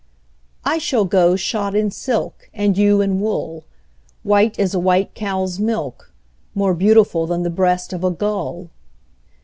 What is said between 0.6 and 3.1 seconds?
I shall go shod in silk, And you